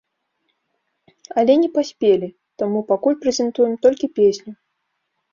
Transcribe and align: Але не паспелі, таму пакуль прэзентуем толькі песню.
Але 1.41 1.53
не 1.63 1.67
паспелі, 1.75 2.29
таму 2.61 2.79
пакуль 2.93 3.17
прэзентуем 3.25 3.75
толькі 3.85 4.07
песню. 4.21 4.51